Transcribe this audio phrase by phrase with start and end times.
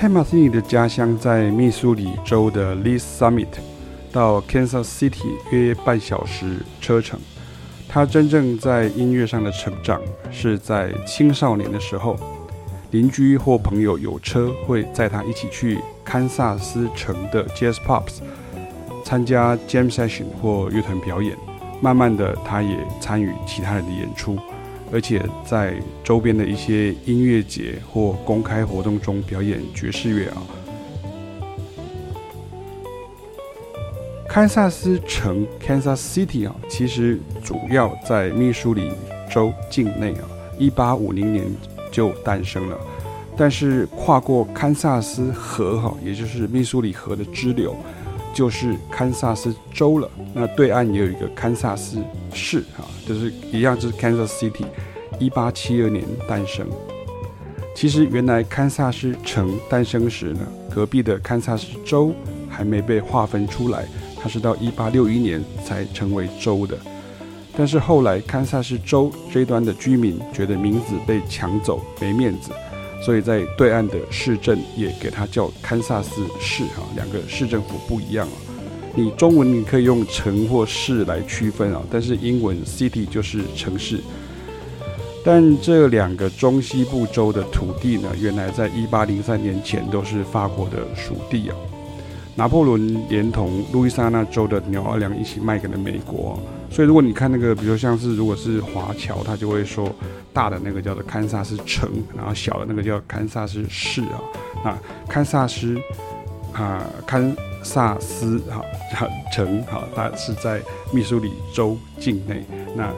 [0.00, 3.48] Pat Metheny 的家乡在密苏里州的 Lee's Summit，
[4.10, 7.20] 到 Kansas City 约半小时车程。
[7.86, 10.00] 他真正在音乐上的成长
[10.30, 12.16] 是在青少年的时候，
[12.92, 18.20] 邻居或朋友有车会载他一起去堪萨斯城的 Jazz Pops
[19.04, 21.36] 参加 Jam Session 或乐团表演。
[21.82, 24.38] 慢慢的，他也参与其他人的演出。
[24.92, 30.42] 而且在周边的一些音乐节或公开活动中表演爵士乐啊。
[34.28, 38.92] 堪萨斯城 （Kansas City） 啊，其实主要在密苏里
[39.28, 40.28] 州境内啊。
[40.56, 41.46] 一八五零年
[41.90, 42.78] 就诞生了，
[43.36, 47.74] 但是跨过堪萨斯河哈，也就是密苏里河的支流，
[48.34, 50.10] 就是堪萨斯州了。
[50.34, 54.64] 那对岸也有一个堪萨斯市啊，就是一样，就是 Kansas City。
[55.18, 56.66] 一八七二年诞生。
[57.74, 60.40] 其实原来堪萨斯城诞生时呢，
[60.74, 62.14] 隔壁的堪萨斯州
[62.48, 63.84] 还没被划分出来，
[64.20, 66.76] 它是到一八六一年才成为州的。
[67.56, 72.50] 但是后来堪萨斯州这一端的居民觉得名字被抢走没面子，
[73.02, 78.34] 所以在对岸的市政也给它叫堪萨斯市哈，两个市政府不一样啊。
[78.94, 84.00] 你中文你可以用城或市来区分啊，但是英文 city 就是城市。
[85.24, 91.56] 但这两个中西部州的土地呢，原来在一八零三年前都是法国的属地啊。
[92.36, 99.90] 拿破仑连同路易斯安那州的纽奥良一起卖给了美国，所以如果你看那个，比如像是如果是华侨，他就会说
[100.32, 104.22] 大的那个叫做堪萨斯城，然后小的那个叫堪萨斯市啊。
[104.64, 104.78] 那
[105.08, 105.76] 堪萨斯
[106.52, 110.60] 啊，堪萨斯哈城哈，它是在
[110.92, 112.44] 密苏里州境内。
[112.74, 112.90] 那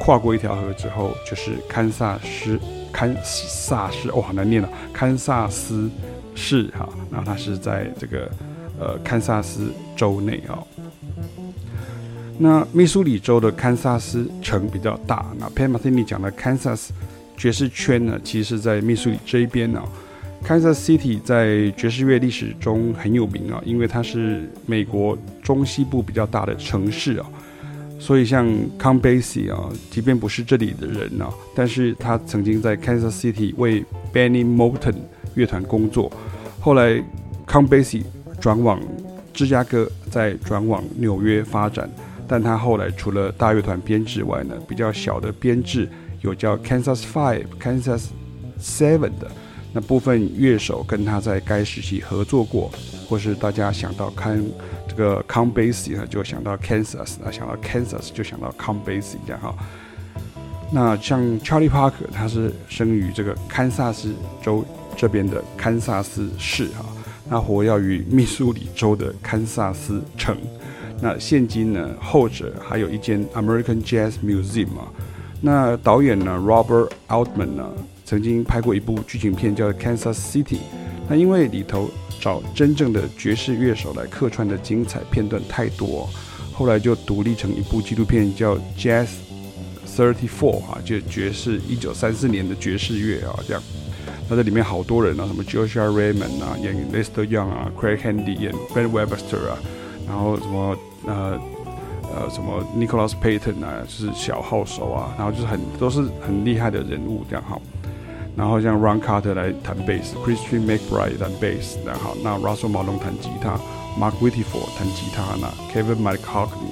[0.00, 2.58] 跨过一条河之后，就是堪萨斯，
[2.92, 5.90] 堪萨斯，哇，难念了，堪萨斯
[6.34, 8.30] 市哈，然后它是在这个
[8.80, 10.58] 呃堪萨斯州内啊。
[12.38, 16.92] 那密苏里州的堪萨斯城比较大，那 Pat Metheny 讲的堪萨斯
[17.36, 19.84] 爵士圈呢，其实是在密苏里这一边啊。
[20.42, 27.26] Kansas City 在爵士乐历史中很有名啊，因为它是美国中西部比较大的城市啊。
[27.98, 28.48] 所以像
[28.78, 34.94] Conway 啊，即便不是这里的人啊，但是他曾经在 Kansas City 为 Benny Moten
[35.34, 36.10] 乐团工作。
[36.58, 37.02] 后来
[37.46, 38.02] Conway
[38.40, 38.80] 转往
[39.32, 41.88] 芝加哥，再转往纽约发展。
[42.26, 45.88] 但他后来除了大乐团编制外呢，比较小的编制
[46.22, 48.06] 有叫 Kansas Five、Kansas
[48.60, 49.30] Seven 的
[49.72, 52.70] 那部分乐手跟他在该时期合作过，
[53.08, 54.44] 或是大家想到看。
[54.88, 59.54] 这个 Count Basie 呢，就想到 Kansas，那想到 Kansas 就想到 Count Basie 这样哈。
[60.72, 64.12] 那像 Charlie Parker，他是生于这个堪萨斯
[64.42, 64.64] 州
[64.96, 66.84] 这边的堪萨斯市哈，
[67.30, 70.36] 那活跃于密苏里州的堪萨斯城。
[71.00, 74.92] 那现今呢，后者还有一间 American Jazz Museum 啊。
[75.40, 77.72] 那导演呢，Robert Altman 呢，
[78.04, 80.58] 曾经拍过一部剧情片叫 Kansas City，
[81.08, 81.88] 那因为里头。
[82.22, 86.06] 找真正的爵士乐手来客串的精彩片段太多，
[86.52, 89.08] 后来就独立成一部纪录片，叫《Jazz
[89.96, 93.62] Thirty Four》啊，就爵士一九三四年的爵士乐啊，这样。
[94.30, 99.58] 那这里面好多人啊，什么 Joshua Raymond 啊，演 Lester Young 啊，Craig Handy 演 Fred Webster 啊，
[100.06, 101.40] 然后什么呃
[102.04, 107.58] 呃什么 Nicholas Payton 啊，就是小号手啊，然后就是很都是很厉害的人物这样哈。
[108.36, 113.58] 然后像 Ron Carter 来弹贝斯，Christian McBride 弹贝斯，然后那 Russell Malone 弹吉他
[113.98, 116.70] ，Mark Whittiford 弹吉他，那 Kevin McCartney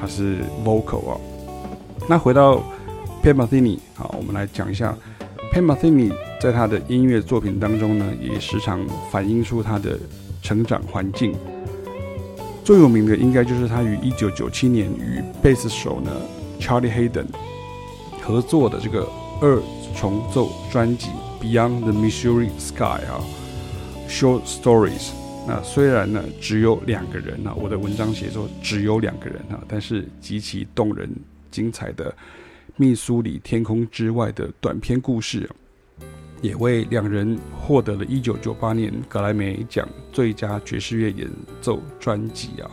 [0.00, 1.20] 他是 vocal 啊。
[2.08, 2.56] 那回到
[3.22, 4.96] Pat Metheny 好，我们来讲一下
[5.52, 9.98] Pat Metheny 在他的音乐作品当中呢，也时常反映出他的
[10.42, 11.34] 成长环境。
[12.64, 16.10] 最有名的应该就是他于1997年与贝斯手呢
[16.60, 17.26] Charlie Hayden
[18.22, 19.08] 合作的这个
[19.40, 19.60] 二。
[19.96, 21.08] 重奏专辑
[21.42, 23.24] 《Beyond the Missouri Sky》啊
[24.08, 25.10] ，Short Stories。
[25.44, 31.10] 那虽然呢只有两个人啊，我的文章写作只有两个人啊，但是极其动人、
[31.50, 32.14] 精彩的
[32.78, 35.46] 密苏里天空之外的短篇故事，
[36.40, 41.28] 也为两人获得了一九九八年格莱美奖最佳爵士乐演
[41.60, 42.70] 奏专辑啊。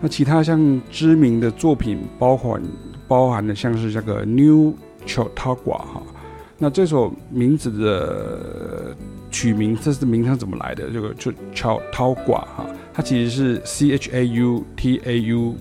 [0.00, 2.62] 那其他像知名的作品，包含
[3.06, 4.74] 包含的像是这个 New。
[5.04, 6.00] Chautauqua 哈，
[6.58, 8.96] 那这首名字的
[9.32, 10.88] 取名，这是名称怎么来的？
[10.90, 12.64] 这个就 Chautauqua 哈，
[12.94, 15.56] 它其实是 C H A U T A U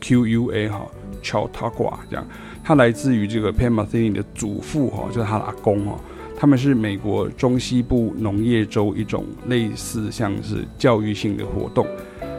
[0.00, 0.86] Q U A 哈
[1.22, 2.26] ，Chautauqua 这样，
[2.64, 6.00] 它来自于这个 Pat Metheny 的祖父哈，就是他的阿公哈，
[6.36, 11.86] 他们是美国中西部农业州一种类似像是教育性的活动。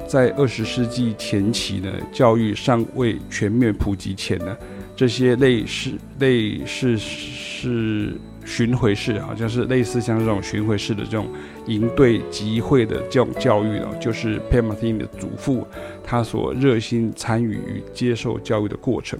[0.07, 4.55] 在二十世纪前期呢，教育尚未全面普及前呢，
[4.95, 8.13] 这些类似类似是
[8.47, 11.27] 巡回式，好像是类似像这种巡回式的这种
[11.65, 15.67] 营队集会的这种教育哦，就是 Pat Metheny 的祖父
[16.01, 19.19] 他所热心参与与接受教育的过程。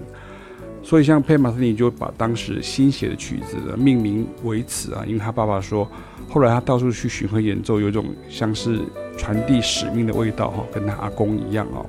[0.82, 5.86] 所以，像 Pat Metheny 就把当时新写的曲子的命名为此啊，因为他爸爸说，
[6.30, 8.80] 后来他到处去巡回演奏，有种像是
[9.18, 11.86] 传递使命的味道哈，跟他阿公一样哦。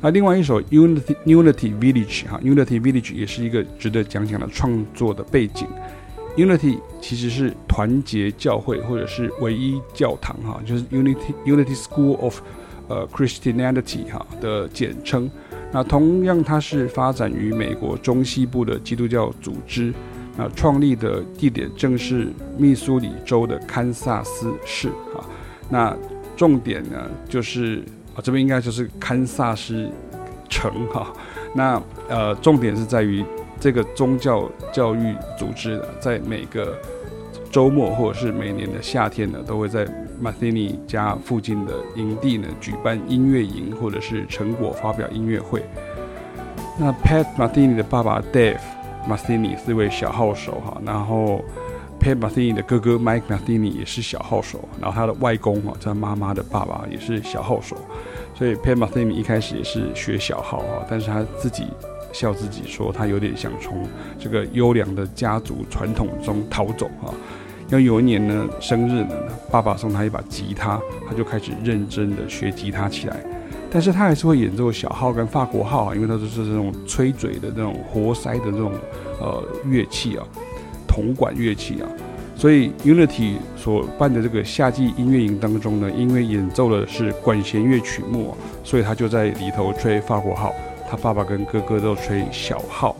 [0.00, 5.68] 那另外一首 Unity Unity Village 哈，Unity Village 也是一个值得讲讲的创作的背景。
[6.36, 12.40] Unity 其实是团结教会或者是唯一教堂哈，就是 Unity Unity School of
[12.88, 15.30] 呃 Christianity 哈的简称。
[15.70, 19.92] 那同样，它是发展于美国中西部的基督教组织。
[20.34, 25.20] 那创立的地点正是密苏里州的堪萨斯市啊。
[25.68, 25.94] 那
[26.36, 27.82] 重点呢，就是
[28.14, 29.90] 啊，这边应该就是堪萨斯
[30.48, 31.12] 城哈。
[31.54, 33.22] 那呃，重点是在于
[33.62, 36.76] 这个宗教教育组织呢，在每个
[37.48, 39.86] 周末或者是每年的夏天呢，都会在
[40.20, 45.62] 马蒂尼家附近的营地呢举办音乐营或者是成果发表音乐会。
[46.76, 48.58] 那 Pat 马蒂尼的爸爸 Dave
[49.06, 51.40] 马蒂尼是一位小号手哈，然后
[52.00, 57.76] Pat 马蒂尼的哥哥 Mike 马蒂尼也是小号手，然后他的外公啊，他妈妈的爸爸也是小号手，
[58.34, 61.68] 所以 Pat 马蒂尼一开始也是学小号啊，但是他自己。
[62.12, 63.82] 笑自己说，他有点想从
[64.18, 67.14] 这个优良的家族传统中逃走啊。
[67.68, 69.16] 要有一年呢，生日呢，
[69.50, 70.78] 爸爸送他一把吉他，
[71.08, 73.16] 他就开始认真的学吉他起来。
[73.70, 78.72] 但是他还是会演奏小号跟法国号啊，因为他都是这种吹嘴的这种活塞的这种
[79.18, 80.26] 呃乐器啊，
[80.86, 81.88] 铜管乐器啊。
[82.36, 90.52] 所以 Unity 所办的这个夏季音乐营当中呢，因为演奏的是管弦乐曲目，所以他就在里头吹法国号。
[90.92, 92.94] 他爸爸跟哥哥都吹小号，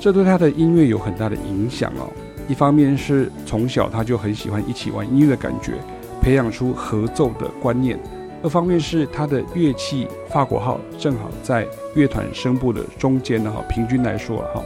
[0.00, 2.10] 这对他的音乐有很大的影响哦。
[2.48, 5.74] 一方面是从小他就很喜欢一起玩音乐的感觉，
[6.20, 7.96] 培养出合奏的观念；
[8.42, 11.64] 二方面是他的乐器法国号正好在
[11.94, 14.60] 乐团声部的中间呢哈，平均来说哈，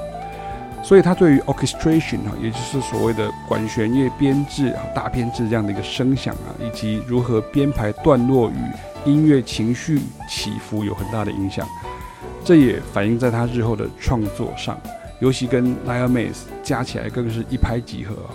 [0.82, 9.98] 所以他对于 orchestration 哈，也就是所谓的管弦乐编制大编制这样的一个声响啊，以及如何编排段落与音乐情绪
[10.28, 11.66] 起伏有很大的影响。
[12.44, 14.80] 这也反映在他日后的创作上，
[15.20, 18.32] 尤其跟 lion mace 加起来更是一拍即合啊！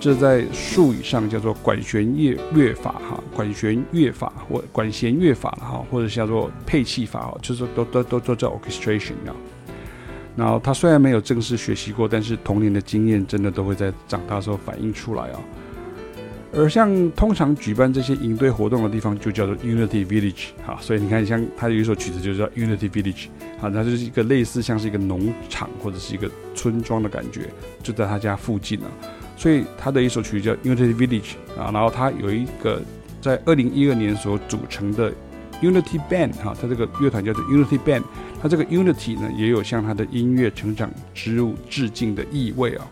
[0.00, 9.34] 这在术语上叫做管弦乐乐法哈，管弦乐法或管弦乐法哈，或者叫做配器法哈，就是都都都都叫 orchestration 啊。
[10.36, 15.40] 然后他虽然没有正式学习过，但是童年的经验真的都会在长大时候反映出来啊。
[16.52, 23.26] 而像通常举办这些营队活动的地方，就叫做 Unity Village 哈，所以你看，像他有一首曲子就叫 Unity Village
[23.60, 27.50] 啊，它就是一个类似像是一个农场或者是一个村庄的感觉，
[27.82, 28.88] 就在他家附近啊。
[29.36, 32.82] 所以他的一首曲子叫 Unity Village 啊，然后他有一个
[33.20, 35.12] 在二零一二年所组成的
[35.60, 38.02] Unity Band 哈，他这个乐团叫做 Unity Band，
[38.40, 42.88] 他这个 Unity 呢也有向他的音乐成长之路致敬的意味啊。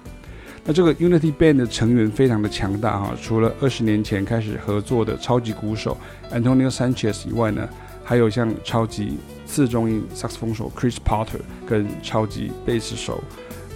[0.67, 5.97] 那这个 Unity Band 的成员非常的强大哈，除了二十年前开始合作的超级鼓手
[6.33, 7.69] Antonio Sanchez 以外呢，
[8.03, 13.23] 还有像超级次中音萨克斯风手 Chris Potter 跟超级贝斯手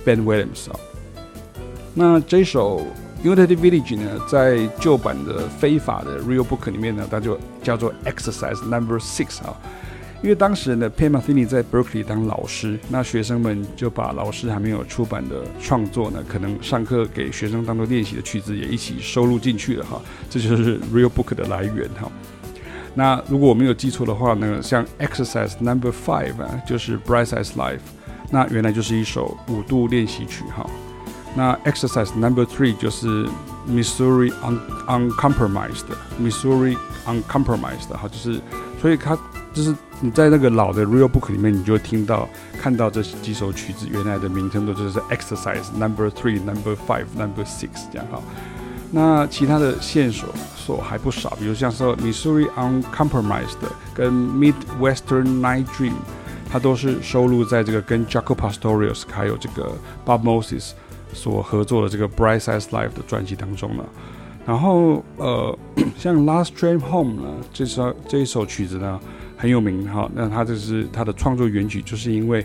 [0.04, 0.80] Ben Williams 啊。
[1.94, 2.84] 那这首
[3.22, 9.56] Unity Village 呢，在旧版的非法的 Real Book 里面呢，它就叫做 Exercise Number Six 啊。
[10.22, 19.98] 因为当时呢，Pat m a t h i n i 在 Berkeley 当老师，那学生们就把老师还没有出版的创作呢，可能上课给学生当做练习的曲子也一起收录进去了哈，
[20.28, 22.12] 这就是 Real Book 的来源哈。
[22.94, 27.78] 那如果我没有记错的话呢，像 Exercise Number Five 啊，就是 Bright Side Life，
[28.30, 30.68] 那原来就是一首五度练习曲哈。
[31.34, 33.26] 那 Exercise Number Three 就是
[33.66, 34.32] Missouri
[34.86, 38.38] Uncompromised，Missouri Uncompromised 哈，就是
[38.82, 39.16] 所以它
[39.52, 39.74] 就是。
[40.02, 42.26] 你在那个老的 Real Book 里面，你就会听到
[42.58, 48.18] 看到这几首曲子原来的名称都就是 Exercise Number Three、Number Five、Number Six 这样哈。
[48.90, 53.58] 那其他的线索索还不少，比如像说 Missouri Uncompromised
[53.92, 55.92] 跟 Midwestern Night Dream，
[56.50, 59.70] 它都是收录在这个跟 Jaco Pastorius 还有这个
[60.06, 60.70] Bob Moses
[61.12, 63.84] 所合作的这个 Bright Side Life 的专辑当中了。
[64.46, 65.58] 然后呃，
[65.98, 68.98] 像 Last Train Home 呢，这首这一首曲子呢。
[69.40, 72.44] 很有名哈，那他就是他的创作原曲，就是因为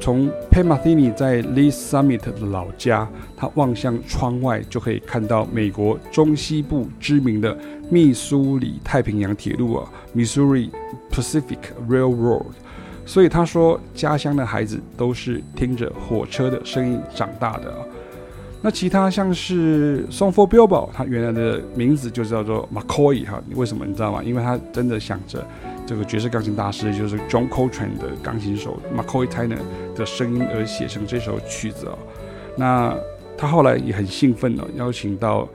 [0.00, 7.54] 从 Pat Metheny 在 Lee Summit 的老家，他望向窗外就可以看到美国中西部知名的
[7.90, 10.70] 密苏里太平洋铁路啊，Missouri
[11.10, 12.46] Pacific Railroad。
[13.04, 17.74] 所以他说，家乡的孩子都是听着火车的声音长大的。
[18.62, 24.22] 那其他像是 Song for Bilbo，他原来的名字就叫做 McCoy 哈，为什么你知道吗？
[24.22, 25.44] 因为他真的想着
[25.90, 29.58] 这个爵士钢琴大师也就是 John Coltrane 的钢琴手 McCoy Tyner
[29.96, 31.98] 的声音而写成这首曲子哦。
[32.56, 32.96] 那
[33.36, 35.48] 他后来也很兴奋哦，邀请到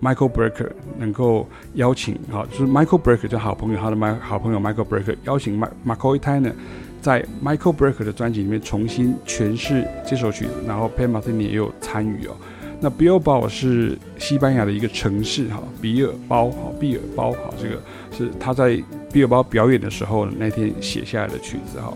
[0.00, 6.54] Michael Brecker 能够邀请哈，就是 Michael Brecker 的好朋友，他的好朋友 Michael Brecker 邀请 McCoy Tyner
[7.02, 12.34] 在 Michael Brecker 的专辑里面重新诠释这首曲子，然后 Pat Martino 也有参与哦。
[12.80, 17.76] 那 Bilbao 是西班牙的一个城市哈，比尔包哈，比尔包哈，这个
[18.10, 18.82] 是他在
[19.12, 21.92] 比尔包表演的时候那天写下来的曲子哈。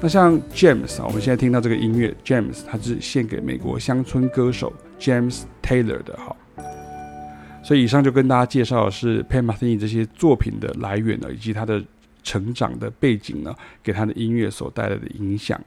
[0.00, 6.36] 那像 James 啊，我们现在听到这个音乐，James 它是献给美国乡村歌手 James Taylor 的哈。
[7.64, 11.82] 所以以上就跟大家介绍的是 Pat Metheny 这些作品的来源呢，以及他的
[12.22, 15.60] 成长的背景呢，给他的音乐所带来的影响。